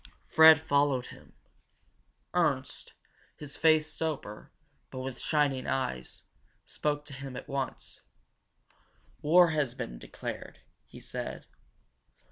Fred 0.25 0.59
followed 0.59 1.05
him. 1.13 1.33
Ernst, 2.33 2.93
his 3.37 3.55
face 3.55 3.93
sober, 3.93 4.51
but 4.89 5.01
with 5.01 5.19
shining 5.19 5.67
eyes, 5.67 6.23
spoke 6.65 7.05
to 7.05 7.13
him 7.13 7.37
at 7.37 7.47
once. 7.47 8.01
"War 9.21 9.51
has 9.51 9.75
been 9.75 9.99
declared," 9.99 10.61
he 10.87 10.99
said. 10.99 11.45